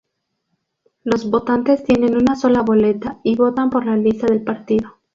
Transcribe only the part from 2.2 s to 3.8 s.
sola boleta y votan